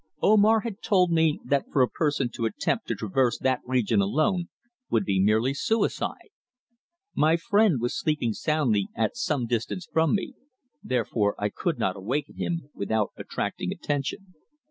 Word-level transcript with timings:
Omar 0.23 0.61
had 0.61 0.81
told 0.81 1.11
me 1.11 1.39
that 1.45 1.67
for 1.71 1.83
a 1.83 1.87
person 1.87 2.27
to 2.31 2.45
attempt 2.47 2.87
to 2.87 2.95
traverse 2.95 3.37
that 3.37 3.59
region 3.67 4.01
alone 4.01 4.47
would 4.89 5.05
be 5.05 5.21
merely 5.21 5.53
suicide. 5.53 6.29
My 7.13 7.37
friend 7.37 7.79
was 7.79 7.95
sleeping 7.95 8.33
soundly 8.33 8.87
at 8.95 9.15
some 9.15 9.45
distance 9.45 9.85
from 9.93 10.15
me, 10.15 10.33
therefore 10.81 11.35
I 11.37 11.49
could 11.49 11.77
not 11.77 11.95
awaken 11.95 12.37
him 12.37 12.71
without 12.73 13.11
attracting 13.15 13.71
attention. 13.71 14.33